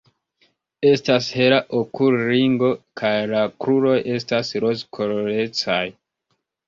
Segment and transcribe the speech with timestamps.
[0.91, 5.83] Estas hela okulringo kaj la kruroj estas rozkolorecaj.